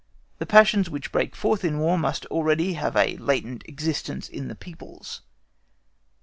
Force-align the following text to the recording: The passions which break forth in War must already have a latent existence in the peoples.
The 0.39 0.47
passions 0.47 0.89
which 0.89 1.11
break 1.11 1.35
forth 1.35 1.63
in 1.63 1.77
War 1.77 1.95
must 1.95 2.25
already 2.31 2.73
have 2.73 2.95
a 2.95 3.17
latent 3.17 3.61
existence 3.69 4.27
in 4.27 4.47
the 4.47 4.55
peoples. 4.55 5.21